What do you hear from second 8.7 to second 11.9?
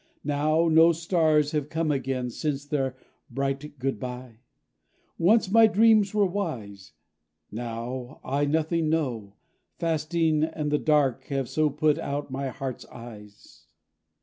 know; Fasting and the dark have so